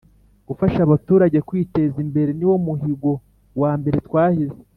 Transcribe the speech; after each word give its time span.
Gufasha 0.47 0.79
abaturage 0.83 1.37
kwiteza 1.47 1.97
imbere 2.05 2.31
niwo 2.37 2.55
muhigo 2.65 3.11
wa 3.61 3.71
mbere 3.79 3.97
twahize 4.07 4.59